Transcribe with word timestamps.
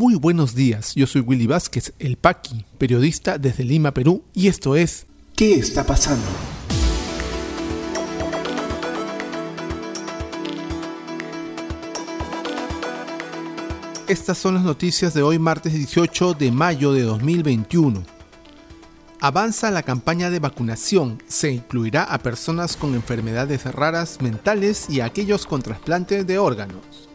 Muy 0.00 0.14
buenos 0.14 0.54
días, 0.54 0.94
yo 0.94 1.06
soy 1.06 1.20
Willy 1.20 1.46
Vázquez, 1.46 1.92
el 1.98 2.16
Paqui, 2.16 2.64
periodista 2.78 3.36
desde 3.36 3.64
Lima, 3.64 3.92
Perú, 3.92 4.24
y 4.32 4.48
esto 4.48 4.74
es 4.74 5.04
¿Qué 5.36 5.56
está 5.56 5.84
pasando? 5.84 6.24
Estas 14.08 14.38
son 14.38 14.54
las 14.54 14.64
noticias 14.64 15.12
de 15.12 15.20
hoy 15.20 15.38
martes 15.38 15.74
18 15.74 16.32
de 16.32 16.50
mayo 16.50 16.94
de 16.94 17.02
2021. 17.02 18.02
Avanza 19.20 19.70
la 19.70 19.82
campaña 19.82 20.30
de 20.30 20.38
vacunación. 20.38 21.22
Se 21.28 21.52
incluirá 21.52 22.04
a 22.04 22.16
personas 22.20 22.78
con 22.78 22.94
enfermedades 22.94 23.66
raras 23.66 24.22
mentales 24.22 24.88
y 24.88 25.00
a 25.00 25.04
aquellos 25.04 25.44
con 25.44 25.60
trasplantes 25.60 26.26
de 26.26 26.38
órganos. 26.38 27.09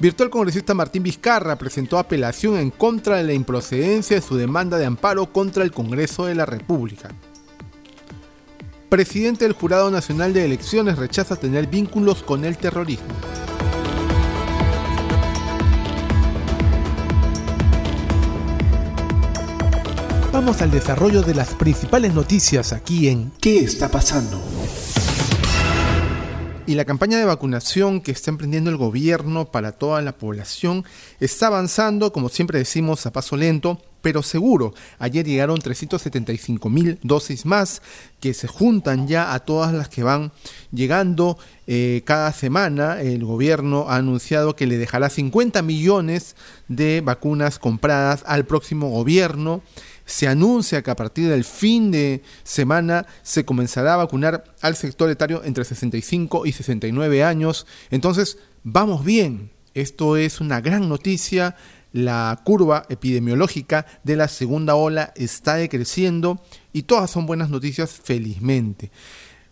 Virtual 0.00 0.30
congresista 0.30 0.72
Martín 0.72 1.02
Vizcarra 1.02 1.56
presentó 1.56 1.98
apelación 1.98 2.56
en 2.56 2.70
contra 2.70 3.18
de 3.18 3.24
la 3.24 3.34
improcedencia 3.34 4.16
de 4.16 4.22
su 4.22 4.34
demanda 4.34 4.78
de 4.78 4.86
amparo 4.86 5.30
contra 5.30 5.62
el 5.62 5.72
Congreso 5.72 6.24
de 6.24 6.34
la 6.34 6.46
República. 6.46 7.10
Presidente 8.88 9.44
del 9.44 9.52
Jurado 9.52 9.90
Nacional 9.90 10.32
de 10.32 10.46
Elecciones 10.46 10.96
rechaza 10.96 11.36
tener 11.36 11.66
vínculos 11.66 12.22
con 12.22 12.46
el 12.46 12.56
terrorismo. 12.56 13.08
Vamos 20.32 20.62
al 20.62 20.70
desarrollo 20.70 21.20
de 21.20 21.34
las 21.34 21.52
principales 21.52 22.14
noticias 22.14 22.72
aquí 22.72 23.08
en 23.08 23.32
¿Qué 23.38 23.58
está 23.58 23.90
pasando? 23.90 24.40
Y 26.70 26.76
la 26.76 26.84
campaña 26.84 27.18
de 27.18 27.24
vacunación 27.24 28.00
que 28.00 28.12
está 28.12 28.30
emprendiendo 28.30 28.70
el 28.70 28.76
gobierno 28.76 29.50
para 29.50 29.72
toda 29.72 30.00
la 30.02 30.16
población 30.16 30.84
está 31.18 31.48
avanzando, 31.48 32.12
como 32.12 32.28
siempre 32.28 32.60
decimos, 32.60 33.04
a 33.06 33.12
paso 33.12 33.36
lento, 33.36 33.82
pero 34.02 34.22
seguro. 34.22 34.74
Ayer 34.98 35.26
llegaron 35.26 35.60
375 35.60 36.68
mil 36.70 36.98
dosis 37.02 37.46
más 37.46 37.82
que 38.20 38.34
se 38.34 38.48
juntan 38.48 39.08
ya 39.08 39.34
a 39.34 39.40
todas 39.40 39.72
las 39.72 39.88
que 39.88 40.02
van 40.02 40.32
llegando 40.72 41.38
eh, 41.66 42.02
cada 42.04 42.32
semana. 42.32 43.00
El 43.00 43.24
gobierno 43.24 43.86
ha 43.88 43.96
anunciado 43.96 44.56
que 44.56 44.66
le 44.66 44.78
dejará 44.78 45.10
50 45.10 45.62
millones 45.62 46.36
de 46.68 47.00
vacunas 47.00 47.58
compradas 47.58 48.22
al 48.26 48.46
próximo 48.46 48.90
gobierno 48.90 49.62
se 50.10 50.26
anuncia 50.26 50.82
que 50.82 50.90
a 50.90 50.96
partir 50.96 51.28
del 51.28 51.44
fin 51.44 51.92
de 51.92 52.22
semana 52.42 53.06
se 53.22 53.44
comenzará 53.44 53.94
a 53.94 53.98
vacunar 53.98 54.44
al 54.60 54.74
sector 54.74 55.08
etario 55.08 55.42
entre 55.44 55.64
65 55.64 56.46
y 56.46 56.52
69 56.52 57.22
años. 57.22 57.64
Entonces, 57.90 58.38
vamos 58.64 59.04
bien. 59.04 59.52
Esto 59.72 60.16
es 60.16 60.40
una 60.40 60.60
gran 60.60 60.88
noticia. 60.88 61.56
La 61.92 62.40
curva 62.44 62.84
epidemiológica 62.88 63.86
de 64.04 64.16
la 64.16 64.28
segunda 64.28 64.76
ola 64.76 65.12
está 65.16 65.56
decreciendo 65.56 66.40
y 66.72 66.82
todas 66.82 67.10
son 67.10 67.26
buenas 67.26 67.50
noticias 67.50 67.90
felizmente. 67.90 68.90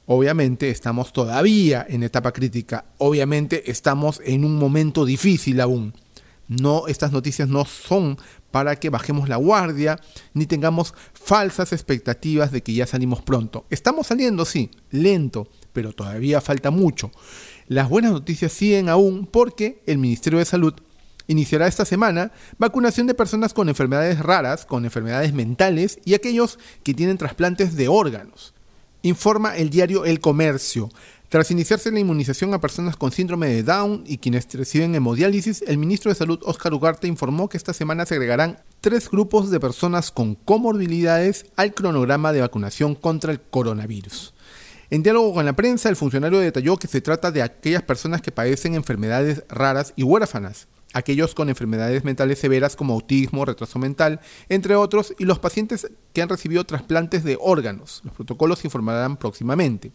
Obviamente 0.06 0.70
estamos 0.70 1.12
todavía 1.12 1.84
en 1.88 2.02
etapa 2.02 2.32
crítica, 2.32 2.86
obviamente 2.98 3.70
estamos 3.70 4.22
en 4.24 4.44
un 4.44 4.56
momento 4.56 5.04
difícil 5.04 5.60
aún. 5.60 5.92
No, 6.48 6.86
estas 6.86 7.12
noticias 7.12 7.48
no 7.48 7.66
son 7.66 8.16
para 8.50 8.76
que 8.76 8.88
bajemos 8.88 9.28
la 9.28 9.36
guardia 9.36 10.00
ni 10.32 10.46
tengamos 10.46 10.94
falsas 11.12 11.74
expectativas 11.74 12.52
de 12.52 12.62
que 12.62 12.72
ya 12.72 12.86
salimos 12.86 13.20
pronto. 13.20 13.66
Estamos 13.68 14.06
saliendo, 14.06 14.46
sí, 14.46 14.70
lento, 14.90 15.48
pero 15.74 15.92
todavía 15.92 16.40
falta 16.40 16.70
mucho. 16.70 17.10
Las 17.66 17.90
buenas 17.90 18.12
noticias 18.12 18.50
siguen 18.50 18.88
aún 18.88 19.26
porque 19.26 19.82
el 19.86 19.98
Ministerio 19.98 20.38
de 20.38 20.46
Salud 20.46 20.72
iniciará 21.28 21.68
esta 21.68 21.84
semana 21.84 22.32
vacunación 22.58 23.06
de 23.06 23.14
personas 23.14 23.54
con 23.54 23.68
enfermedades 23.68 24.18
raras, 24.18 24.66
con 24.66 24.84
enfermedades 24.84 25.32
mentales 25.32 26.00
y 26.04 26.14
aquellos 26.14 26.58
que 26.82 26.94
tienen 26.94 27.18
trasplantes 27.18 27.76
de 27.76 27.86
órganos. 27.86 28.54
Informa 29.02 29.56
el 29.56 29.70
diario 29.70 30.04
El 30.04 30.18
Comercio. 30.18 30.90
Tras 31.28 31.50
iniciarse 31.50 31.92
la 31.92 32.00
inmunización 32.00 32.54
a 32.54 32.60
personas 32.60 32.96
con 32.96 33.12
síndrome 33.12 33.48
de 33.48 33.62
Down 33.62 34.02
y 34.06 34.16
quienes 34.16 34.50
reciben 34.54 34.94
hemodiálisis, 34.94 35.62
el 35.66 35.76
ministro 35.76 36.10
de 36.10 36.14
Salud 36.14 36.40
Óscar 36.42 36.72
Ugarte 36.72 37.06
informó 37.06 37.50
que 37.50 37.58
esta 37.58 37.74
semana 37.74 38.06
se 38.06 38.14
agregarán 38.14 38.60
tres 38.80 39.10
grupos 39.10 39.50
de 39.50 39.60
personas 39.60 40.10
con 40.10 40.34
comorbilidades 40.34 41.44
al 41.56 41.74
cronograma 41.74 42.32
de 42.32 42.40
vacunación 42.40 42.94
contra 42.94 43.30
el 43.30 43.42
coronavirus. 43.42 44.32
En 44.88 45.02
diálogo 45.02 45.34
con 45.34 45.44
la 45.44 45.52
prensa, 45.52 45.90
el 45.90 45.96
funcionario 45.96 46.38
detalló 46.38 46.78
que 46.78 46.88
se 46.88 47.02
trata 47.02 47.30
de 47.30 47.42
aquellas 47.42 47.82
personas 47.82 48.22
que 48.22 48.32
padecen 48.32 48.74
enfermedades 48.74 49.44
raras 49.50 49.92
y 49.96 50.04
huérfanas, 50.04 50.66
aquellos 50.98 51.34
con 51.34 51.48
enfermedades 51.48 52.04
mentales 52.04 52.38
severas 52.38 52.76
como 52.76 52.94
autismo, 52.94 53.44
retraso 53.44 53.78
mental, 53.78 54.20
entre 54.48 54.74
otros, 54.74 55.14
y 55.18 55.24
los 55.24 55.38
pacientes 55.38 55.90
que 56.12 56.22
han 56.22 56.28
recibido 56.28 56.64
trasplantes 56.64 57.24
de 57.24 57.38
órganos. 57.40 58.02
Los 58.04 58.14
protocolos 58.14 58.60
se 58.60 58.66
informarán 58.66 59.16
próximamente. 59.16 59.92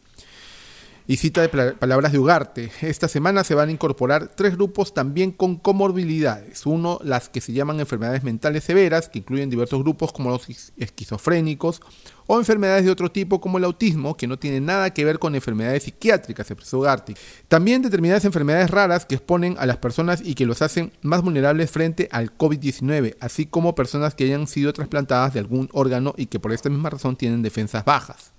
Y 1.06 1.18
cita 1.18 1.42
de 1.42 1.50
palabras 1.50 2.14
de 2.14 2.20
Ugarte, 2.20 2.72
esta 2.82 3.10
semana 3.10 3.44
se 3.44 3.56
van 3.56 3.68
a 3.68 3.72
incorporar 3.74 4.30
tres 4.36 4.56
grupos 4.56 4.94
también 4.94 5.32
con 5.32 5.58
comorbilidades. 5.58 6.66
Uno, 6.66 6.98
las 7.04 7.28
que 7.28 7.42
se 7.42 7.52
llaman 7.52 7.82
enfermedades 7.82 8.24
mentales 8.24 8.64
severas, 8.64 9.10
que 9.10 9.20
incluyen 9.20 9.50
diversos 9.50 9.84
grupos 9.84 10.14
como 10.14 10.30
los 10.30 10.48
esquizofrénicos, 10.78 11.82
o 12.26 12.40
enfermedades 12.40 12.86
de 12.86 12.92
otro 12.92 13.12
tipo 13.12 13.42
como 13.42 13.58
el 13.58 13.66
autismo, 13.66 14.16
que 14.16 14.28
no 14.28 14.40
tienen 14.40 14.66
nada 14.66 14.94
que 14.94 15.04
ver 15.04 15.20
con 15.20 15.36
enfermedades 15.36 15.84
psiquiátricas, 15.84 16.50
expresó 16.50 16.80
Ugarte. 16.80 17.16
También 17.50 17.82
determinadas 17.82 18.24
enfermedades 18.24 18.72
raras 18.72 19.06
que 19.06 19.16
exponen 19.16 19.58
a 19.60 19.66
las 19.66 19.78
personas 19.78 20.22
y 20.24 20.36
que 20.36 20.46
los 20.46 20.62
hacen 20.62 20.94
más 21.02 21.22
vulnerables 21.22 21.70
frente 21.70 22.08
al 22.14 22.38
COVID-19, 22.38 23.18
así 23.20 23.46
como 23.46 23.76
personas 23.76 24.16
que 24.16 24.24
hayan 24.24 24.48
sido 24.48 24.72
trasplantadas 24.72 25.34
de 25.34 25.42
algún 25.42 25.70
órgano 25.74 26.14
y 26.16 26.28
que 26.28 26.40
por 26.40 26.54
esta 26.54 26.70
misma 26.70 26.92
razón 26.92 27.18
tienen 27.18 27.42
defensas 27.42 27.84
bajas. 27.84 28.32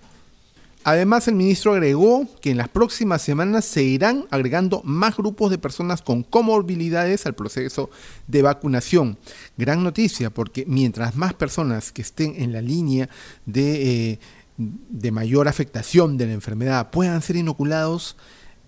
Además, 0.84 1.27
el 1.28 1.34
ministro 1.34 1.72
agregó 1.72 2.28
que 2.43 2.50
en 2.50 2.59
las 2.59 2.69
próximas 2.69 3.22
semanas 3.22 3.65
se 3.65 3.83
irán 3.83 4.27
agregando 4.31 4.83
más 4.84 5.17
grupos 5.17 5.50
de 5.50 5.56
personas 5.56 6.03
con 6.03 6.22
comorbilidades 6.22 7.25
al 7.25 7.34
proceso 7.34 7.89
de 8.27 8.43
vacunación. 8.43 9.17
Gran 9.56 9.83
noticia, 9.83 10.28
porque 10.28 10.67
mientras 10.69 11.17
más 11.17 11.33
personas 11.33 11.91
que 11.91 12.03
estén 12.03 12.34
en 12.37 12.53
la 12.53 12.61
línea 12.61 13.09
de, 13.47 14.11
eh, 14.11 14.19
de 14.59 15.11
mayor 15.11 15.49
afectación 15.49 16.19
de 16.19 16.27
la 16.27 16.33
enfermedad 16.34 16.91
puedan 16.91 17.23
ser 17.23 17.37
inoculados, 17.37 18.17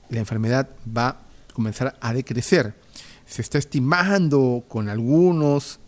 la 0.08 0.18
enfermedad 0.18 0.70
va 0.96 1.08
a 1.08 1.16
comenzar 1.52 1.98
a 2.00 2.14
decrecer. 2.14 2.74
Se 3.26 3.42
está 3.42 3.58
estimando 3.58 4.64
con 4.68 4.88
algunas 4.88 5.80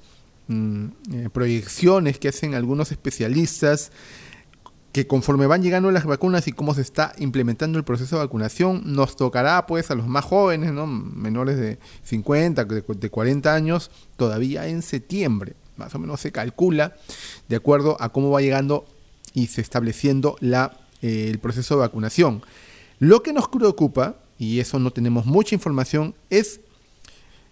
mm, 0.48 0.86
eh, 1.12 1.28
proyecciones 1.32 2.18
que 2.18 2.28
hacen 2.28 2.54
algunos 2.54 2.92
especialistas 2.92 3.92
que 4.98 5.06
conforme 5.06 5.46
van 5.46 5.62
llegando 5.62 5.92
las 5.92 6.06
vacunas 6.06 6.48
y 6.48 6.52
cómo 6.52 6.74
se 6.74 6.80
está 6.80 7.12
implementando 7.18 7.78
el 7.78 7.84
proceso 7.84 8.16
de 8.16 8.24
vacunación, 8.24 8.82
nos 8.84 9.14
tocará 9.14 9.64
pues 9.64 9.92
a 9.92 9.94
los 9.94 10.08
más 10.08 10.24
jóvenes, 10.24 10.72
¿no? 10.72 10.88
menores 10.88 11.56
de 11.56 11.78
50, 12.02 12.64
de, 12.64 12.82
40 12.82 13.54
años, 13.54 13.92
todavía 14.16 14.66
en 14.66 14.82
septiembre. 14.82 15.54
Más 15.76 15.94
o 15.94 16.00
menos 16.00 16.18
se 16.18 16.32
calcula 16.32 16.96
de 17.48 17.54
acuerdo 17.54 17.96
a 18.00 18.08
cómo 18.08 18.32
va 18.32 18.40
llegando 18.40 18.86
y 19.34 19.46
se 19.46 19.60
estableciendo 19.60 20.36
la, 20.40 20.76
eh, 21.00 21.28
el 21.30 21.38
proceso 21.38 21.76
de 21.76 21.82
vacunación. 21.82 22.42
Lo 22.98 23.22
que 23.22 23.32
nos 23.32 23.46
preocupa, 23.46 24.16
y 24.36 24.58
eso 24.58 24.80
no 24.80 24.90
tenemos 24.90 25.26
mucha 25.26 25.54
información, 25.54 26.16
es 26.28 26.60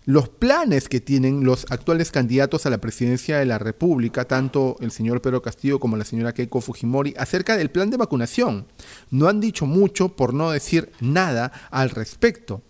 los 0.06 0.28
planes 0.28 0.88
que 0.88 1.00
tienen 1.00 1.44
los 1.44 1.66
actuales 1.68 2.12
candidatos 2.12 2.64
a 2.64 2.70
la 2.70 2.78
presidencia 2.78 3.38
de 3.38 3.44
la 3.44 3.58
República, 3.58 4.24
tanto 4.24 4.76
el 4.80 4.92
señor 4.92 5.20
Pedro 5.20 5.42
Castillo 5.42 5.80
como 5.80 5.96
la 5.96 6.04
señora 6.04 6.32
Keiko 6.32 6.60
Fujimori, 6.60 7.14
acerca 7.18 7.56
del 7.56 7.72
plan 7.72 7.90
de 7.90 7.96
vacunación. 7.96 8.66
No 9.10 9.26
han 9.26 9.40
dicho 9.40 9.66
mucho, 9.66 10.10
por 10.10 10.32
no 10.32 10.52
decir 10.52 10.92
nada, 11.00 11.50
al 11.72 11.90
respecto. 11.90 12.62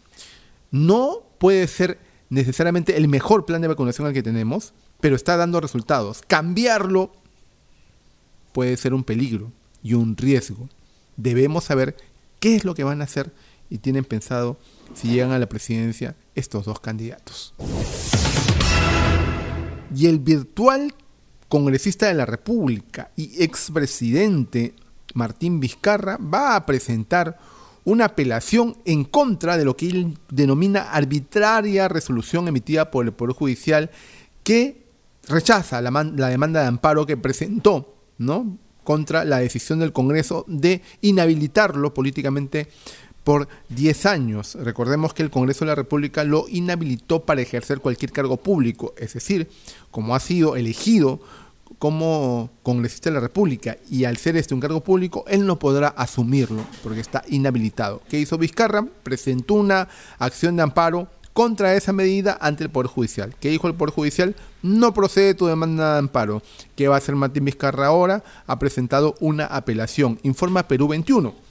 No 0.70 1.24
puede 1.38 1.68
ser 1.68 1.98
necesariamente 2.30 2.96
el 2.96 3.06
mejor 3.06 3.44
plan 3.44 3.60
de 3.60 3.68
vacunación 3.68 4.06
al 4.06 4.14
que 4.14 4.22
tenemos, 4.22 4.72
pero 5.02 5.14
está 5.14 5.36
dando 5.36 5.60
resultados. 5.60 6.22
Cambiarlo 6.26 7.12
puede 8.52 8.78
ser 8.78 8.94
un 8.94 9.04
peligro 9.04 9.52
y 9.82 9.92
un 9.92 10.16
riesgo. 10.16 10.70
Debemos 11.18 11.64
saber 11.64 11.96
qué 12.40 12.56
es 12.56 12.64
lo 12.64 12.74
que 12.74 12.84
van 12.84 13.02
a 13.02 13.04
hacer 13.04 13.30
y 13.68 13.76
tienen 13.76 14.04
pensado 14.04 14.56
si 14.94 15.08
llegan 15.08 15.32
a 15.32 15.38
la 15.38 15.48
presidencia 15.48 16.16
estos 16.34 16.64
dos 16.64 16.80
candidatos. 16.80 17.54
Y 19.94 20.06
el 20.06 20.18
virtual 20.18 20.94
congresista 21.48 22.06
de 22.06 22.14
la 22.14 22.26
República 22.26 23.10
y 23.16 23.42
expresidente 23.42 24.74
Martín 25.14 25.60
Vizcarra 25.60 26.18
va 26.18 26.56
a 26.56 26.66
presentar 26.66 27.38
una 27.84 28.06
apelación 28.06 28.76
en 28.84 29.04
contra 29.04 29.56
de 29.56 29.64
lo 29.64 29.76
que 29.76 29.88
él 29.88 30.18
denomina 30.28 30.90
arbitraria 30.90 31.88
resolución 31.88 32.48
emitida 32.48 32.90
por 32.90 33.06
el 33.06 33.12
Poder 33.12 33.34
Judicial 33.34 33.90
que 34.42 34.84
rechaza 35.28 35.80
la, 35.80 35.90
la 35.90 36.28
demanda 36.28 36.60
de 36.60 36.66
amparo 36.66 37.06
que 37.06 37.16
presentó 37.16 37.94
¿no? 38.18 38.58
contra 38.82 39.24
la 39.24 39.38
decisión 39.38 39.78
del 39.78 39.92
Congreso 39.92 40.44
de 40.48 40.82
inhabilitarlo 41.00 41.94
políticamente 41.94 42.68
por 43.26 43.48
10 43.70 44.06
años. 44.06 44.54
Recordemos 44.54 45.12
que 45.12 45.24
el 45.24 45.30
Congreso 45.30 45.64
de 45.64 45.70
la 45.70 45.74
República 45.74 46.22
lo 46.22 46.46
inhabilitó 46.48 47.24
para 47.24 47.42
ejercer 47.42 47.80
cualquier 47.80 48.12
cargo 48.12 48.36
público, 48.36 48.94
es 48.96 49.14
decir, 49.14 49.48
como 49.90 50.14
ha 50.14 50.20
sido 50.20 50.54
elegido 50.54 51.18
como 51.80 52.50
congresista 52.62 53.10
de 53.10 53.14
la 53.14 53.20
República 53.20 53.78
y 53.90 54.04
al 54.04 54.16
ser 54.16 54.36
este 54.36 54.54
un 54.54 54.60
cargo 54.60 54.80
público, 54.80 55.24
él 55.26 55.44
no 55.44 55.58
podrá 55.58 55.88
asumirlo 55.88 56.62
porque 56.84 57.00
está 57.00 57.24
inhabilitado. 57.28 58.00
¿Qué 58.08 58.20
hizo 58.20 58.38
Vizcarra? 58.38 58.86
Presentó 59.02 59.54
una 59.54 59.88
acción 60.20 60.54
de 60.54 60.62
amparo 60.62 61.08
contra 61.32 61.74
esa 61.74 61.92
medida 61.92 62.38
ante 62.40 62.62
el 62.62 62.70
Poder 62.70 62.86
Judicial. 62.86 63.34
¿Qué 63.40 63.50
dijo 63.50 63.66
el 63.66 63.74
Poder 63.74 63.92
Judicial? 63.92 64.36
No 64.62 64.94
procede 64.94 65.34
tu 65.34 65.46
demanda 65.46 65.94
de 65.94 65.98
amparo. 65.98 66.42
¿Qué 66.76 66.86
va 66.86 66.94
a 66.94 66.98
hacer 66.98 67.16
Martín 67.16 67.44
Vizcarra 67.44 67.88
ahora? 67.88 68.22
Ha 68.46 68.60
presentado 68.60 69.16
una 69.18 69.46
apelación. 69.46 70.20
Informa 70.22 70.68
Perú 70.68 70.86
21. 70.86 71.45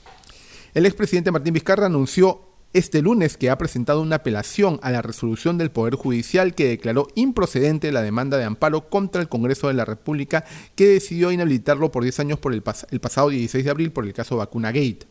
El 0.76 0.84
expresidente 0.84 1.30
Martín 1.30 1.54
Vizcarra 1.54 1.86
anunció 1.86 2.42
este 2.74 3.00
lunes 3.00 3.38
que 3.38 3.48
ha 3.48 3.56
presentado 3.56 4.02
una 4.02 4.16
apelación 4.16 4.78
a 4.82 4.90
la 4.90 5.00
resolución 5.00 5.56
del 5.56 5.70
Poder 5.70 5.94
Judicial 5.94 6.54
que 6.54 6.68
declaró 6.68 7.08
improcedente 7.14 7.90
la 7.92 8.02
demanda 8.02 8.36
de 8.36 8.44
amparo 8.44 8.90
contra 8.90 9.22
el 9.22 9.28
Congreso 9.30 9.68
de 9.68 9.72
la 9.72 9.86
República 9.86 10.44
que 10.74 10.86
decidió 10.86 11.32
inhabilitarlo 11.32 11.90
por 11.90 12.02
10 12.02 12.20
años 12.20 12.38
por 12.38 12.52
el, 12.52 12.62
el 12.90 13.00
pasado 13.00 13.30
16 13.30 13.64
de 13.64 13.70
abril 13.70 13.90
por 13.90 14.04
el 14.04 14.12
caso 14.12 14.36
Vacuna 14.36 14.68
Gate. 14.70 15.06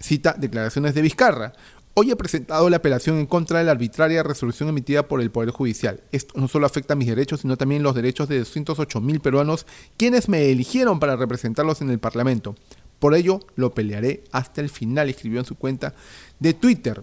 Cita 0.00 0.34
declaraciones 0.38 0.94
de 0.94 1.02
Vizcarra. 1.02 1.52
Hoy 1.92 2.10
he 2.10 2.16
presentado 2.16 2.70
la 2.70 2.78
apelación 2.78 3.18
en 3.18 3.26
contra 3.26 3.58
de 3.58 3.66
la 3.66 3.72
arbitraria 3.72 4.22
resolución 4.22 4.70
emitida 4.70 5.06
por 5.06 5.20
el 5.20 5.30
Poder 5.30 5.50
Judicial. 5.50 6.00
Esto 6.12 6.40
no 6.40 6.48
solo 6.48 6.64
afecta 6.64 6.94
a 6.94 6.96
mis 6.96 7.08
derechos, 7.08 7.40
sino 7.40 7.58
también 7.58 7.82
los 7.82 7.94
derechos 7.94 8.26
de 8.26 8.38
208 8.38 9.02
mil 9.02 9.20
peruanos 9.20 9.66
quienes 9.98 10.30
me 10.30 10.50
eligieron 10.50 10.98
para 10.98 11.16
representarlos 11.16 11.82
en 11.82 11.90
el 11.90 11.98
Parlamento. 11.98 12.54
Por 13.02 13.16
ello, 13.16 13.40
lo 13.56 13.74
pelearé 13.74 14.22
hasta 14.30 14.60
el 14.60 14.70
final, 14.70 15.08
escribió 15.08 15.40
en 15.40 15.44
su 15.44 15.56
cuenta 15.56 15.92
de 16.38 16.54
Twitter. 16.54 17.02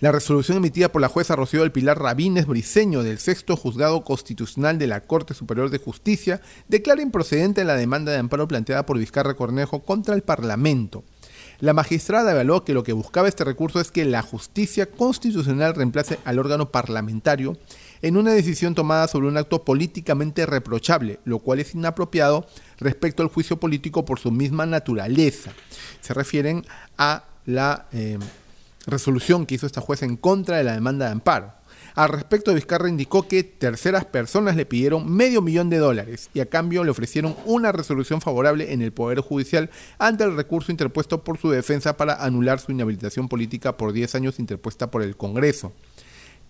La 0.00 0.10
resolución 0.10 0.56
emitida 0.56 0.90
por 0.90 1.00
la 1.00 1.06
jueza 1.06 1.36
Rocío 1.36 1.60
del 1.60 1.70
Pilar 1.70 2.00
Rabines 2.00 2.48
Briceño 2.48 3.04
del 3.04 3.20
sexto 3.20 3.56
juzgado 3.56 4.02
constitucional 4.02 4.80
de 4.80 4.88
la 4.88 5.02
Corte 5.02 5.34
Superior 5.34 5.70
de 5.70 5.78
Justicia 5.78 6.40
declara 6.66 7.00
improcedente 7.00 7.62
la 7.62 7.76
demanda 7.76 8.10
de 8.10 8.18
amparo 8.18 8.48
planteada 8.48 8.84
por 8.84 8.98
Vizcarra 8.98 9.34
Cornejo 9.34 9.84
contra 9.84 10.16
el 10.16 10.22
Parlamento. 10.22 11.04
La 11.60 11.74
magistrada 11.74 12.32
evaluó 12.32 12.64
que 12.64 12.74
lo 12.74 12.82
que 12.82 12.92
buscaba 12.92 13.28
este 13.28 13.44
recurso 13.44 13.78
es 13.78 13.92
que 13.92 14.04
la 14.04 14.22
justicia 14.22 14.86
constitucional 14.90 15.76
reemplace 15.76 16.18
al 16.24 16.40
órgano 16.40 16.72
parlamentario 16.72 17.56
en 18.02 18.16
una 18.16 18.32
decisión 18.32 18.74
tomada 18.74 19.08
sobre 19.08 19.28
un 19.28 19.36
acto 19.36 19.64
políticamente 19.64 20.44
reprochable, 20.44 21.20
lo 21.24 21.38
cual 21.38 21.60
es 21.60 21.74
inapropiado 21.74 22.46
respecto 22.78 23.22
al 23.22 23.28
juicio 23.28 23.58
político 23.58 24.04
por 24.04 24.18
su 24.18 24.30
misma 24.30 24.66
naturaleza. 24.66 25.52
Se 26.00 26.12
refieren 26.12 26.66
a 26.98 27.24
la 27.46 27.86
eh, 27.92 28.18
resolución 28.86 29.46
que 29.46 29.54
hizo 29.54 29.66
esta 29.66 29.80
jueza 29.80 30.04
en 30.04 30.16
contra 30.16 30.56
de 30.56 30.64
la 30.64 30.74
demanda 30.74 31.06
de 31.06 31.12
amparo. 31.12 31.52
Al 31.94 32.08
respecto, 32.08 32.54
Vizcarra 32.54 32.88
indicó 32.88 33.28
que 33.28 33.44
terceras 33.44 34.06
personas 34.06 34.56
le 34.56 34.64
pidieron 34.64 35.10
medio 35.12 35.42
millón 35.42 35.68
de 35.68 35.76
dólares 35.76 36.30
y 36.32 36.40
a 36.40 36.46
cambio 36.46 36.84
le 36.84 36.90
ofrecieron 36.90 37.36
una 37.44 37.70
resolución 37.70 38.22
favorable 38.22 38.72
en 38.72 38.80
el 38.80 38.92
Poder 38.92 39.20
Judicial 39.20 39.70
ante 39.98 40.24
el 40.24 40.34
recurso 40.34 40.72
interpuesto 40.72 41.22
por 41.22 41.36
su 41.36 41.50
defensa 41.50 41.96
para 41.98 42.24
anular 42.24 42.60
su 42.60 42.72
inhabilitación 42.72 43.28
política 43.28 43.76
por 43.76 43.92
10 43.92 44.14
años 44.14 44.38
interpuesta 44.38 44.90
por 44.90 45.02
el 45.02 45.16
Congreso. 45.16 45.72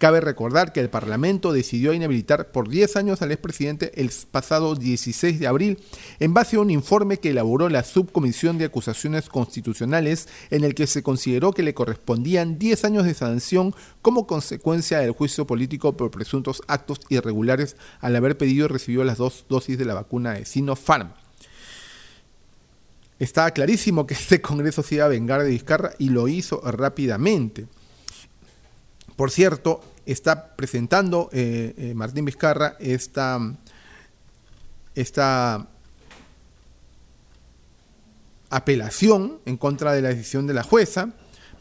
Cabe 0.03 0.21
recordar 0.21 0.73
que 0.73 0.81
el 0.81 0.91
Parlamento 0.91 1.53
decidió 1.53 1.95
inhabilitar 1.95 2.51
por 2.51 2.69
10 2.69 2.97
años 2.97 3.23
al 3.23 3.31
expresidente 3.31 3.93
el 4.01 4.11
pasado 4.33 4.75
16 4.75 5.39
de 5.39 5.47
abril 5.47 5.79
en 6.19 6.35
base 6.35 6.57
a 6.57 6.59
un 6.59 6.73
informe 6.73 7.19
que 7.19 7.31
elaboró 7.31 7.69
la 7.69 7.85
Subcomisión 7.85 8.59
de 8.59 8.65
Acusaciones 8.65 9.29
Constitucionales 9.29 10.27
en 10.51 10.65
el 10.65 10.75
que 10.75 10.89
se 10.89 11.05
consideró 11.05 11.53
que 11.53 11.63
le 11.63 11.73
correspondían 11.73 12.59
10 12.59 12.85
años 12.85 13.05
de 13.05 13.15
sanción 13.15 13.77
como 14.03 14.27
consecuencia 14.27 14.99
del 14.99 15.13
juicio 15.13 15.47
político 15.47 15.97
por 15.97 16.11
presuntos 16.11 16.63
actos 16.67 16.99
irregulares 17.09 17.77
al 18.01 18.17
haber 18.17 18.37
pedido 18.37 18.65
y 18.65 18.71
recibido 18.71 19.05
las 19.05 19.19
dos 19.19 19.45
dosis 19.49 19.79
de 19.79 19.85
la 19.85 19.95
vacuna 19.95 20.33
de 20.33 20.47
Sinopharm. 20.47 21.13
Estaba 23.21 23.53
clarísimo 23.53 24.05
que 24.05 24.15
este 24.15 24.43
Congreso 24.43 24.83
se 24.83 24.97
iba 24.97 25.05
a 25.05 25.09
vengar 25.09 25.45
de 25.45 25.51
Vizcarra 25.51 25.93
y 26.01 26.09
lo 26.09 26.27
hizo 26.27 26.61
rápidamente. 26.61 27.69
Por 29.15 29.31
cierto, 29.31 29.81
está 30.07 30.57
presentando 30.57 31.29
eh, 31.33 31.75
eh, 31.77 31.95
Martín 31.95 32.25
Vizcarra 32.25 32.77
esta, 32.81 33.39
esta 34.95 35.67
apelación 38.51 39.39
en 39.47 39.57
contra 39.57 39.93
de 39.93 40.03
la 40.03 40.09
decisión 40.09 40.47
de 40.47 40.55
la 40.55 40.63
jueza. 40.63 41.11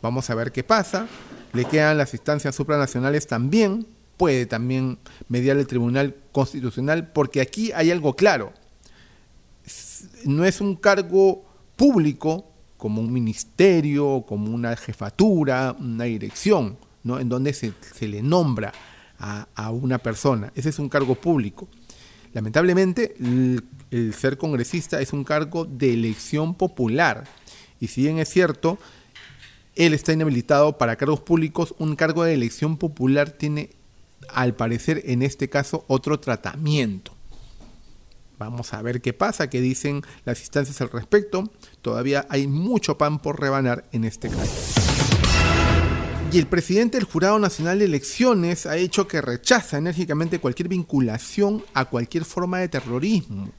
Vamos 0.02 0.30
a 0.30 0.36
ver 0.36 0.52
qué 0.52 0.64
pasa. 0.64 1.08
Le 1.54 1.66
quedan 1.66 1.98
las 1.98 2.14
instancias 2.14 2.56
supranacionales 2.56 3.28
también. 3.28 3.86
Puede 4.18 4.46
también 4.46 4.98
mediar 5.30 5.58
el 5.58 5.68
Tribunal 5.68 6.16
Constitucional 6.32 7.12
porque 7.12 7.42
aquí 7.42 7.72
hay 7.72 7.92
algo 7.92 8.16
claro. 8.16 8.54
No 10.26 10.46
es 10.46 10.62
un 10.62 10.76
cargo 10.76 11.46
público 11.76 12.46
como 12.78 13.02
un 13.02 13.14
ministerio, 13.14 14.24
como 14.28 14.54
una 14.54 14.76
jefatura, 14.76 15.76
una 15.80 16.06
dirección 16.06 16.78
en 17.03 17.30
donde 17.30 17.53
se, 17.53 17.74
le 18.07 18.21
nombra 18.21 18.74
a, 19.19 19.71
una 19.71 19.98
persona. 19.98 20.51
Ese 20.56 20.69
es 20.69 20.80
un 20.80 20.89
cargo 20.89 21.15
público. 21.15 21.68
Lamentablemente, 22.33 23.15
el, 23.19 24.13
ser 24.13 24.38
congresista 24.38 25.01
es 25.01 25.13
un 25.13 25.24
cargo 25.24 25.65
de 25.65 25.94
elección 25.94 26.56
popular. 26.56 27.25
Y 27.80 27.88
si 27.88 28.03
bien 28.03 28.19
es 28.19 28.30
cierto, 28.30 28.80
él 29.75 29.94
está 29.94 30.13
inhabilitado 30.13 30.77
para 30.77 30.95
cargos 30.95 31.21
públicos, 31.21 31.75
un 31.77 31.95
cargo 31.95 32.24
de 32.24 32.33
elección 32.33 32.77
popular 32.77 33.31
tiene, 33.31 33.71
al 34.30 34.56
parecer, 34.56 35.01
en 35.06 35.24
este 35.24 35.50
caso, 35.50 35.83
otro 35.88 36.19
tratamiento. 36.19 37.13
Vamos 38.38 38.74
a 38.74 38.81
ver 38.81 39.01
qué 39.01 39.13
pasa, 39.13 39.51
qué 39.51 39.62
dicen 39.62 40.01
las 40.25 40.39
instancias 40.39 40.81
al 40.81 40.89
respecto. 40.89 41.51
Todavía 41.83 42.25
hay 42.27 42.47
mucho 42.47 42.97
pan 42.97 43.19
por 43.19 43.39
rebanar 43.39 43.86
en 43.92 44.04
este 44.04 44.30
caso. 44.30 44.81
Y 46.33 46.39
el 46.39 46.48
presidente 46.48 46.98
del 46.98 47.04
Jurado 47.04 47.39
Nacional 47.39 47.80
de 47.80 47.86
Elecciones 47.86 48.66
ha 48.66 48.78
hecho 48.78 49.06
que 49.06 49.19
rechaza 49.19 49.78
enérgicamente 49.78 50.39
cualquier 50.39 50.69
vinculación 50.69 51.62
a 51.74 51.83
cualquier 51.83 52.24
forma 52.24 52.60
de 52.60 52.69
terrorismo. 52.69 53.50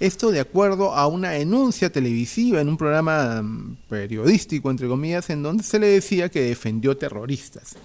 Esto 0.00 0.30
de 0.30 0.40
acuerdo 0.40 0.94
a 0.94 1.08
una 1.08 1.32
denuncia 1.32 1.92
televisiva 1.92 2.62
en 2.62 2.70
un 2.70 2.78
programa 2.78 3.42
mm, 3.42 3.76
periodístico, 3.90 4.70
entre 4.70 4.88
comillas, 4.88 5.28
en 5.28 5.42
donde 5.42 5.62
se 5.62 5.78
le 5.78 5.88
decía 5.88 6.30
que 6.30 6.40
defendió 6.40 6.96
terroristas. 6.96 7.76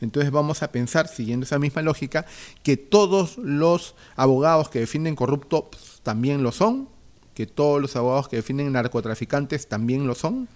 Entonces 0.00 0.32
vamos 0.32 0.64
a 0.64 0.72
pensar, 0.72 1.06
siguiendo 1.06 1.46
esa 1.46 1.60
misma 1.60 1.82
lógica, 1.82 2.26
que 2.64 2.76
todos 2.76 3.38
los 3.38 3.94
abogados 4.16 4.68
que 4.68 4.80
defienden 4.80 5.14
corruptos 5.14 6.00
también 6.02 6.42
lo 6.42 6.50
son, 6.50 6.88
que 7.34 7.46
todos 7.46 7.80
los 7.80 7.94
abogados 7.94 8.26
que 8.26 8.36
defienden 8.36 8.72
narcotraficantes 8.72 9.68
también 9.68 10.08
lo 10.08 10.16
son. 10.16 10.48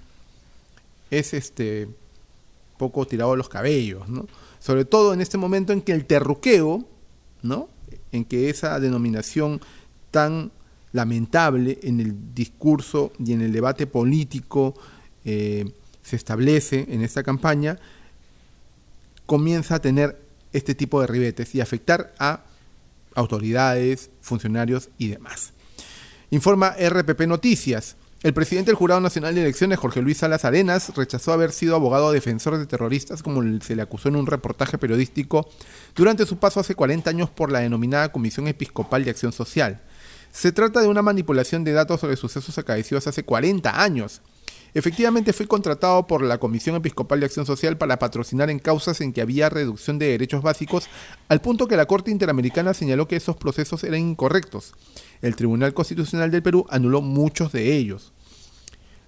Es 1.13 1.33
este 1.33 1.89
poco 2.81 3.07
tirado 3.07 3.37
los 3.37 3.51
cabellos, 3.51 4.09
¿no? 4.09 4.27
Sobre 4.59 4.87
todo 4.87 5.13
en 5.13 5.21
este 5.21 5.37
momento 5.37 5.75
en 5.75 5.83
que 5.83 5.93
el 5.93 6.07
terruqueo, 6.07 6.87
¿no? 7.43 7.69
En 8.11 8.25
que 8.25 8.49
esa 8.49 8.81
denominación 8.81 9.61
tan 10.11 10.51
lamentable 10.93 11.79
en 11.83 12.01
el 12.01 12.35
discurso 12.35 13.13
y 13.19 13.35
en 13.35 13.43
el 13.43 13.53
debate 13.53 13.87
político 13.87 14.75
eh, 15.27 15.71
se 16.03 16.17
establece 16.17 16.87
en 16.89 17.03
esta 17.03 17.23
campaña, 17.23 17.79
comienza 19.27 19.75
a 19.75 19.81
tener 19.81 20.19
este 20.55 20.75
tipo 20.75 21.03
de 21.03 21.07
ribetes 21.07 21.55
y 21.55 21.61
afectar 21.61 22.15
a 22.19 22.41
autoridades, 23.15 24.09
funcionarios 24.23 24.89
y 24.97 25.09
demás. 25.09 25.53
Informa 26.31 26.75
RPP 26.79 27.27
Noticias. 27.27 27.97
El 28.23 28.35
presidente 28.35 28.71
del 28.71 28.77
Jurado 28.77 29.01
Nacional 29.01 29.35
de 29.35 29.41
Elecciones, 29.41 29.79
Jorge 29.79 30.03
Luis 30.03 30.19
Salas 30.19 30.45
Arenas, 30.45 30.95
rechazó 30.95 31.33
haber 31.33 31.53
sido 31.53 31.75
abogado 31.75 32.13
defensor 32.13 32.59
de 32.59 32.67
terroristas, 32.67 33.23
como 33.23 33.43
se 33.63 33.75
le 33.75 33.81
acusó 33.81 34.11
en 34.11 34.17
un 34.17 34.27
reportaje 34.27 34.77
periodístico, 34.77 35.49
durante 35.97 36.27
su 36.27 36.37
paso 36.37 36.61
hace 36.61 36.75
40 36.75 37.09
años 37.09 37.31
por 37.31 37.51
la 37.51 37.61
denominada 37.61 38.13
Comisión 38.13 38.47
Episcopal 38.47 39.05
de 39.05 39.11
Acción 39.11 39.33
Social. 39.33 39.81
Se 40.33 40.53
trata 40.53 40.83
de 40.83 40.89
una 40.89 41.01
manipulación 41.01 41.65
de 41.65 41.73
datos 41.73 42.01
sobre 42.01 42.17
sucesos 42.17 42.59
acaecidos 42.59 43.07
hace 43.07 43.23
40 43.23 43.83
años. 43.83 44.21
Efectivamente 44.75 45.33
fui 45.33 45.47
contratado 45.47 46.07
por 46.07 46.23
la 46.23 46.39
Comisión 46.39 46.77
Episcopal 46.77 47.21
de 47.21 47.27
Acción 47.27 47.47
Social 47.47 47.77
para 47.77 47.99
patrocinar 47.99 48.51
en 48.51 48.59
causas 48.59 49.01
en 49.01 49.13
que 49.13 49.21
había 49.21 49.49
reducción 49.49 49.99
de 49.99 50.07
derechos 50.07 50.43
básicos, 50.43 50.89
al 51.29 51.41
punto 51.41 51.67
que 51.69 51.77
la 51.77 51.87
Corte 51.87 52.11
Interamericana 52.11 52.75
señaló 52.75 53.09
que 53.09 53.17
esos 53.17 53.37
procesos 53.37 53.85
eran 53.85 54.01
incorrectos 54.01 54.75
el 55.23 55.37
Tribunal 55.37 55.75
Constitucional 55.75 56.31
del 56.31 56.43
Perú 56.43 56.67
anuló 56.71 57.03
muchos 57.03 57.53
de 57.53 57.77
ellos. 57.77 58.13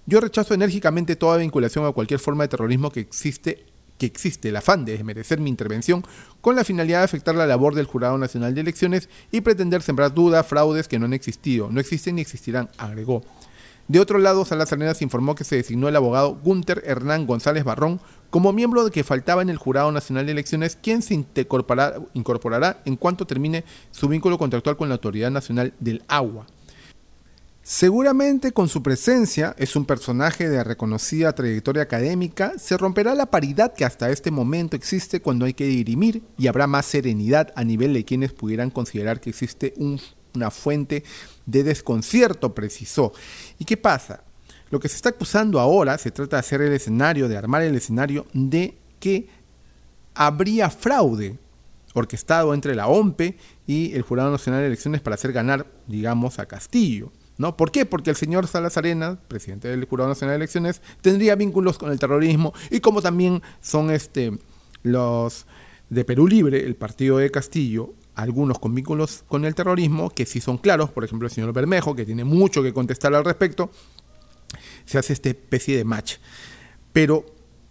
Yo 0.05 0.19
rechazo 0.19 0.53
enérgicamente 0.53 1.15
toda 1.15 1.37
vinculación 1.37 1.85
a 1.85 1.91
cualquier 1.91 2.19
forma 2.19 2.43
de 2.43 2.49
terrorismo 2.49 2.91
que 2.91 2.99
existe 2.99 3.65
que 3.97 4.07
existe 4.07 4.49
el 4.49 4.55
afán 4.55 4.85
de 4.85 4.93
desmerecer 4.93 5.39
mi 5.39 5.51
intervención 5.51 6.03
con 6.41 6.55
la 6.55 6.63
finalidad 6.63 6.99
de 6.99 7.05
afectar 7.05 7.35
la 7.35 7.45
labor 7.45 7.75
del 7.75 7.85
Jurado 7.85 8.17
Nacional 8.17 8.55
de 8.55 8.61
Elecciones 8.61 9.07
y 9.31 9.41
pretender 9.41 9.83
sembrar 9.83 10.13
dudas, 10.13 10.47
fraudes 10.47 10.87
que 10.87 10.97
no 10.97 11.05
han 11.05 11.13
existido, 11.13 11.69
no 11.69 11.79
existen 11.79 12.15
ni 12.15 12.21
existirán, 12.21 12.69
agregó. 12.77 13.21
De 13.87 13.99
otro 13.99 14.17
lado, 14.17 14.45
Salas 14.45 14.71
Arenas 14.71 15.01
informó 15.01 15.35
que 15.35 15.43
se 15.43 15.57
designó 15.57 15.89
el 15.89 15.95
abogado 15.95 16.39
Gunther 16.41 16.83
Hernán 16.85 17.27
González 17.27 17.63
Barrón 17.65 17.99
como 18.29 18.53
miembro 18.53 18.85
de 18.85 18.91
que 18.91 19.03
faltaba 19.03 19.41
en 19.41 19.49
el 19.49 19.57
Jurado 19.57 19.91
Nacional 19.91 20.25
de 20.25 20.31
Elecciones, 20.31 20.77
quien 20.81 21.01
se 21.01 21.13
incorporará, 21.13 22.01
incorporará 22.13 22.81
en 22.85 22.95
cuanto 22.95 23.27
termine 23.27 23.65
su 23.91 24.07
vínculo 24.07 24.37
contractual 24.37 24.77
con 24.77 24.89
la 24.89 24.95
Autoridad 24.95 25.29
Nacional 25.29 25.73
del 25.79 26.01
Agua. 26.07 26.47
Seguramente 27.65 28.51
con 28.51 28.67
su 28.67 28.83
presencia, 28.83 29.55
es 29.57 29.77
un 29.77 29.85
personaje 29.85 30.49
de 30.49 30.63
reconocida 30.65 31.33
trayectoria 31.33 31.83
académica, 31.83 32.53
se 32.57 32.77
romperá 32.77 33.15
la 33.15 33.27
paridad 33.27 33.73
que 33.73 33.85
hasta 33.85 34.09
este 34.09 34.31
momento 34.31 34.75
existe 34.75 35.21
cuando 35.21 35.45
hay 35.45 35.53
que 35.53 35.65
dirimir 35.65 36.23
y 36.37 36.47
habrá 36.47 36.67
más 36.67 36.85
serenidad 36.85 37.53
a 37.55 37.63
nivel 37.63 37.93
de 37.93 38.03
quienes 38.03 38.33
pudieran 38.33 38.69
considerar 38.69 39.21
que 39.21 39.29
existe 39.29 39.73
una 39.77 40.51
fuente 40.51 41.05
de 41.45 41.63
desconcierto, 41.63 42.53
precisó. 42.53 43.13
¿Y 43.59 43.65
qué 43.65 43.77
pasa? 43.77 44.23
Lo 44.69 44.79
que 44.79 44.89
se 44.89 44.95
está 44.95 45.09
acusando 45.09 45.59
ahora 45.59 45.97
se 45.97 46.11
trata 46.11 46.37
de 46.37 46.39
hacer 46.41 46.61
el 46.61 46.73
escenario, 46.73 47.27
de 47.27 47.37
armar 47.37 47.61
el 47.61 47.75
escenario 47.75 48.25
de 48.33 48.77
que 48.99 49.27
habría 50.15 50.69
fraude 50.69 51.37
orquestado 51.93 52.53
entre 52.53 52.75
la 52.75 52.87
OMPE 52.87 53.37
y 53.67 53.93
el 53.93 54.01
Jurado 54.01 54.31
Nacional 54.31 54.61
de 54.61 54.67
Elecciones 54.67 55.01
para 55.01 55.13
hacer 55.15 55.31
ganar, 55.31 55.67
digamos, 55.87 56.39
a 56.39 56.47
Castillo. 56.47 57.11
¿No? 57.37 57.57
¿Por 57.57 57.71
qué? 57.71 57.85
Porque 57.85 58.11
el 58.11 58.15
señor 58.15 58.47
Salas 58.47 58.77
Arenas, 58.77 59.17
presidente 59.27 59.67
del 59.67 59.85
Jurado 59.85 60.09
Nacional 60.09 60.33
de 60.33 60.37
Elecciones, 60.37 60.81
tendría 61.01 61.35
vínculos 61.35 61.79
con 61.79 61.91
el 61.91 61.99
terrorismo 61.99 62.53
y 62.69 62.79
como 62.79 63.01
también 63.01 63.41
son 63.59 63.89
este, 63.89 64.37
los 64.83 65.47
de 65.89 66.05
Perú 66.05 66.27
Libre, 66.27 66.63
el 66.63 66.75
partido 66.75 67.17
de 67.17 67.31
Castillo, 67.31 67.93
algunos 68.15 68.59
con 68.59 68.75
vínculos 68.75 69.23
con 69.27 69.45
el 69.45 69.55
terrorismo, 69.55 70.09
que 70.09 70.25
sí 70.25 70.41
son 70.41 70.57
claros, 70.57 70.91
por 70.91 71.03
ejemplo 71.03 71.27
el 71.27 71.33
señor 71.33 71.53
Bermejo, 71.53 71.95
que 71.95 72.05
tiene 72.05 72.23
mucho 72.23 72.63
que 72.63 72.73
contestar 72.73 73.13
al 73.13 73.25
respecto, 73.25 73.71
se 74.85 74.97
hace 74.97 75.13
esta 75.13 75.29
especie 75.29 75.77
de 75.77 75.83
match. 75.83 76.15
Pero 76.91 77.25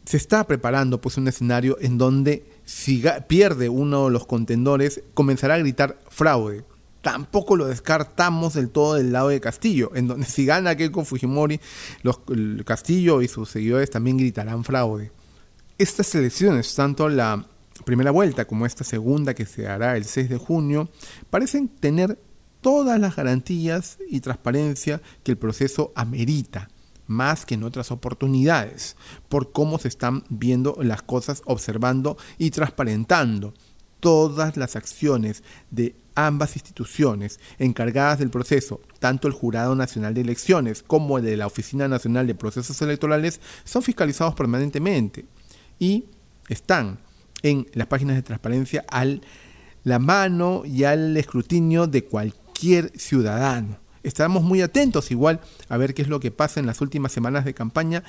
se 0.04 0.16
está 0.16 0.44
preparando 0.46 1.00
pues 1.00 1.16
un 1.16 1.28
escenario 1.28 1.76
en 1.80 1.96
donde 1.96 2.44
si 2.64 3.04
pierde 3.28 3.68
uno 3.68 4.06
de 4.06 4.11
los 4.11 4.26
contendores, 4.26 5.02
comenzará 5.14 5.54
a 5.54 5.58
gritar 5.58 5.99
fraude 6.11 6.64
tampoco 7.02 7.56
lo 7.56 7.66
descartamos 7.66 8.54
del 8.54 8.70
todo 8.70 8.94
del 8.94 9.12
lado 9.12 9.28
de 9.28 9.40
Castillo, 9.40 9.90
en 9.94 10.06
donde 10.06 10.25
si 10.25 10.46
gana 10.46 10.76
Keiko 10.76 11.04
Fujimori, 11.04 11.61
los, 12.02 12.20
Castillo 12.64 13.20
y 13.20 13.28
sus 13.28 13.50
seguidores 13.50 13.90
también 13.90 14.16
gritarán 14.16 14.64
fraude. 14.64 15.11
Estas 15.78 16.14
elecciones, 16.14 16.75
tanto 16.75 17.08
la 17.08 17.44
primera 17.85 18.11
vuelta 18.11 18.47
como 18.47 18.67
esta 18.67 18.85
segunda 18.85 19.35
que 19.35 19.47
se 19.47 19.67
hará 19.67 19.97
el 19.97 20.05
6 20.05 20.29
de 20.29 20.37
junio, 20.38 20.88
parecen 21.31 21.69
tener 21.69 22.19
todas 22.61 22.99
las 22.99 23.17
garantías 23.17 23.99
y 24.09 24.21
transparencia 24.21 25.02
que 25.23 25.33
el 25.33 25.38
proceso 25.38 25.93
amerita, 25.95 26.69
más 27.07 27.45
que 27.45 27.55
en 27.55 27.64
otras 27.64 27.91
oportunidades, 27.91 28.97
por 29.29 29.52
cómo 29.52 29.79
se 29.79 29.88
están 29.88 30.25
viendo 30.29 30.76
las 30.81 31.02
cosas, 31.02 31.43
observando 31.45 32.17
y 32.38 32.50
transparentando 32.50 33.52
todas 34.00 34.57
las 34.57 34.76
acciones 34.76 35.43
de 35.71 35.95
ambas 36.14 36.57
instituciones 36.57 37.41
encargadas 37.59 38.19
del 38.19 38.31
proceso, 38.31 38.81
tanto 38.99 39.29
el 39.29 39.35
Jurado 39.35 39.75
Nacional 39.75 40.14
de 40.14 40.21
Elecciones 40.21 40.83
como 40.83 41.19
el 41.19 41.25
de 41.25 41.37
la 41.37 41.47
Oficina 41.47 41.88
Nacional 41.88 42.26
de 42.26 42.35
Procesos 42.35 42.81
Electorales, 42.83 43.41
son 43.64 43.83
fiscalizados 43.83 44.35
permanentemente 44.35 45.25
y 45.79 46.07
están 46.49 46.99
en 47.42 47.66
las 47.72 47.87
páginas 47.87 48.16
de 48.16 48.22
transparencia 48.22 48.84
al 48.88 49.22
la 49.84 49.99
mano 49.99 50.62
y 50.64 50.84
al 50.84 51.16
escrutinio 51.16 51.87
de 51.87 52.04
cualquier 52.04 52.96
ciudadano. 52.96 53.78
Estamos 54.02 54.42
muy 54.42 54.61
atentos 54.62 55.11
igual 55.11 55.40
a 55.68 55.76
ver 55.76 55.94
qué 55.94 56.02
es 56.02 56.08
lo 56.08 56.20
que 56.20 56.30
pasa 56.30 56.61
en 56.61 56.66
las 56.66 56.80
últimas 56.80 57.12
semanas 57.12 57.44
de 57.44 57.54
campaña 57.54 58.02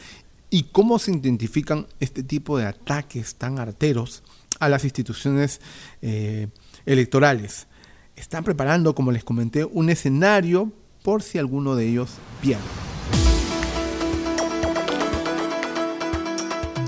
y 0.50 0.64
cómo 0.72 1.00
se 1.00 1.12
identifican 1.12 1.88
este 2.00 2.24
tipo 2.24 2.58
de 2.58 2.66
ataques 2.66 3.36
tan 3.36 3.60
arteros 3.60 4.24
a 4.60 4.70
las 4.70 4.84
instituciones 4.84 5.62
eh, 6.02 6.48
electorales 6.86 7.68
están 8.16 8.44
preparando, 8.44 8.94
como 8.94 9.12
les 9.12 9.24
comenté, 9.24 9.66
un 9.66 9.90
escenario 9.90 10.72
por 11.02 11.24
si 11.24 11.38
alguno 11.38 11.76
de 11.76 11.88
ellos 11.88 12.12
pierde. 12.42 12.93